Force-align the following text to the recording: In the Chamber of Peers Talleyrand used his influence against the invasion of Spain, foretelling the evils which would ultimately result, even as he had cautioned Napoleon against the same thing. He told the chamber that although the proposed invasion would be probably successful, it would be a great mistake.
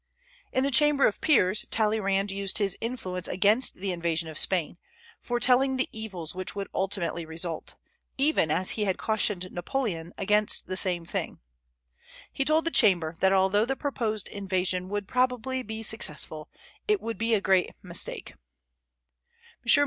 In 0.51 0.63
the 0.63 0.71
Chamber 0.71 1.05
of 1.05 1.21
Peers 1.21 1.67
Talleyrand 1.69 2.31
used 2.31 2.57
his 2.57 2.75
influence 2.81 3.27
against 3.27 3.75
the 3.75 3.91
invasion 3.91 4.27
of 4.29 4.37
Spain, 4.39 4.79
foretelling 5.19 5.77
the 5.77 5.87
evils 5.91 6.33
which 6.33 6.55
would 6.55 6.67
ultimately 6.73 7.23
result, 7.23 7.75
even 8.17 8.49
as 8.49 8.71
he 8.71 8.85
had 8.85 8.97
cautioned 8.97 9.51
Napoleon 9.51 10.11
against 10.17 10.65
the 10.65 10.75
same 10.75 11.05
thing. 11.05 11.37
He 12.33 12.43
told 12.43 12.65
the 12.65 12.71
chamber 12.71 13.15
that 13.19 13.31
although 13.31 13.63
the 13.63 13.75
proposed 13.75 14.27
invasion 14.29 14.89
would 14.89 15.05
be 15.05 15.11
probably 15.11 15.83
successful, 15.83 16.49
it 16.87 16.99
would 16.99 17.19
be 17.19 17.35
a 17.35 17.39
great 17.39 17.69
mistake. 17.83 18.33